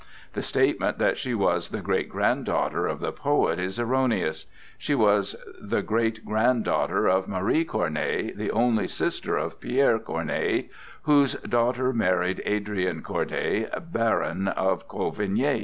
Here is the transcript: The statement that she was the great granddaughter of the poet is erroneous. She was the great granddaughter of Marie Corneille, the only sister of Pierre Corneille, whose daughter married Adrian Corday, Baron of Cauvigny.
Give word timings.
The 0.33 0.41
statement 0.41 0.97
that 0.97 1.15
she 1.19 1.35
was 1.35 1.69
the 1.69 1.79
great 1.83 2.09
granddaughter 2.09 2.87
of 2.87 3.01
the 3.01 3.11
poet 3.11 3.59
is 3.59 3.79
erroneous. 3.79 4.47
She 4.79 4.95
was 4.95 5.35
the 5.61 5.83
great 5.83 6.25
granddaughter 6.25 7.05
of 7.07 7.27
Marie 7.27 7.63
Corneille, 7.63 8.31
the 8.35 8.49
only 8.49 8.87
sister 8.87 9.37
of 9.37 9.59
Pierre 9.59 9.99
Corneille, 9.99 10.63
whose 11.03 11.35
daughter 11.41 11.93
married 11.93 12.41
Adrian 12.47 13.03
Corday, 13.03 13.69
Baron 13.79 14.47
of 14.47 14.87
Cauvigny. 14.87 15.59